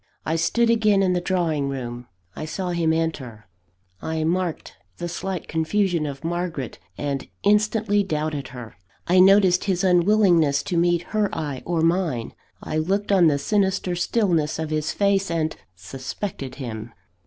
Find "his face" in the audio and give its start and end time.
14.71-15.29